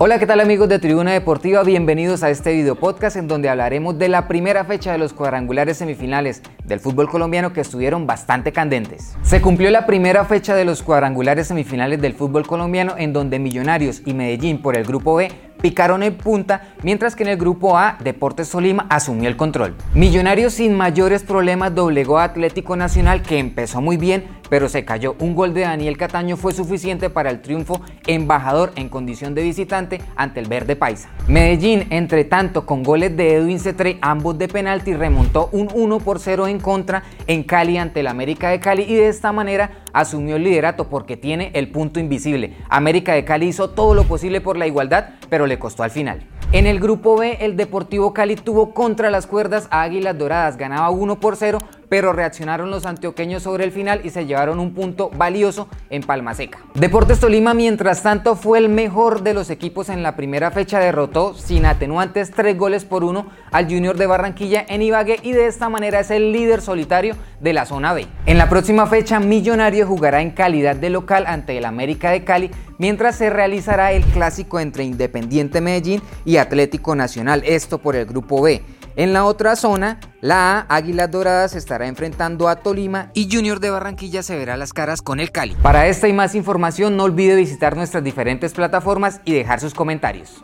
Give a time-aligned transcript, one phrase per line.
[0.00, 1.64] Hola, ¿qué tal amigos de Tribuna Deportiva?
[1.64, 5.78] Bienvenidos a este video podcast en donde hablaremos de la primera fecha de los cuadrangulares
[5.78, 9.16] semifinales del fútbol colombiano que estuvieron bastante candentes.
[9.22, 14.02] Se cumplió la primera fecha de los cuadrangulares semifinales del fútbol colombiano en donde Millonarios
[14.06, 17.98] y Medellín por el grupo B picaron en punta, mientras que en el grupo A,
[18.02, 19.74] Deportes Tolima asumió el control.
[19.94, 25.16] Millonarios sin mayores problemas doblegó a Atlético Nacional, que empezó muy bien, pero se cayó.
[25.18, 30.00] Un gol de Daniel Cataño fue suficiente para el triunfo embajador en condición de visitante
[30.16, 31.10] ante el Verde Paisa.
[31.26, 36.18] Medellín, entre tanto, con goles de Edwin Cetre, ambos de penalti, remontó un 1 por
[36.18, 40.36] 0 en contra en Cali ante el América de Cali y de esta manera asumió
[40.36, 42.56] el liderato porque tiene el punto invisible.
[42.68, 46.26] América de Cali hizo todo lo posible por la igualdad, pero le costó al final.
[46.50, 50.88] En el grupo B, el Deportivo Cali tuvo contra las cuerdas a Águilas Doradas, ganaba
[50.88, 55.10] 1 por 0, pero reaccionaron los antioqueños sobre el final y se llevaron un punto
[55.10, 56.58] valioso en Palma Seca.
[56.74, 61.34] Deportes Tolima, mientras tanto, fue el mejor de los equipos en la primera fecha, derrotó
[61.34, 65.68] sin atenuantes 3 goles por 1 al Junior de Barranquilla en Ibagué y de esta
[65.68, 68.06] manera es el líder solitario de la zona B.
[68.26, 72.50] En la próxima fecha, Millonario jugará en calidad de local ante el América de Cali,
[72.78, 78.42] mientras se realizará el clásico entre Independiente Medellín y Atlético Nacional, esto por el grupo
[78.42, 78.62] B.
[78.98, 83.70] En la otra zona, la A, Águilas Doradas, estará enfrentando a Tolima y Junior de
[83.70, 85.54] Barranquilla se verá las caras con el Cali.
[85.62, 90.42] Para esta y más información no olvide visitar nuestras diferentes plataformas y dejar sus comentarios.